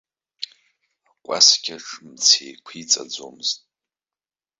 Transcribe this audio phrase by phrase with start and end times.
[1.09, 3.59] Акәаскьаҿ мца еқәиҵаӡомызт.